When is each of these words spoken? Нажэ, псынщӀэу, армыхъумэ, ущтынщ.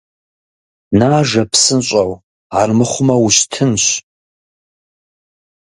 Нажэ, 0.99 1.43
псынщӀэу, 1.51 2.11
армыхъумэ, 2.59 3.15
ущтынщ. 3.25 3.85